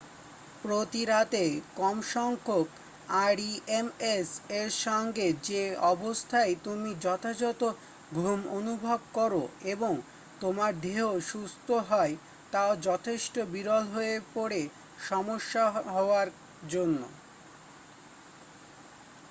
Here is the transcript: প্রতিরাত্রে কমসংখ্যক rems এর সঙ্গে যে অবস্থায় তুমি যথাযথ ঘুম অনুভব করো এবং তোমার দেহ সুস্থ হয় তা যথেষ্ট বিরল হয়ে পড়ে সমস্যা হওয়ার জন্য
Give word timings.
প্রতিরাত্রে 0.63 1.45
কমসংখ্যক 1.75 2.67
rems 3.37 4.29
এর 4.51 4.69
সঙ্গে 4.85 5.27
যে 5.43 5.61
অবস্থায় 5.93 6.53
তুমি 6.63 6.89
যথাযথ 7.01 7.61
ঘুম 8.13 8.39
অনুভব 8.51 8.99
করো 9.13 9.43
এবং 9.65 9.93
তোমার 10.39 10.71
দেহ 10.81 10.99
সুস্থ 11.29 11.67
হয় 11.89 12.13
তা 12.51 12.63
যথেষ্ট 12.81 13.35
বিরল 13.53 13.83
হয়ে 13.87 14.15
পড়ে 14.33 14.61
সমস্যা 15.09 15.63
হওয়ার 15.89 16.27
জন্য 16.69 17.01